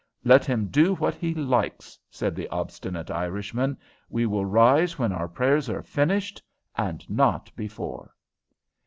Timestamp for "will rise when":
4.25-5.11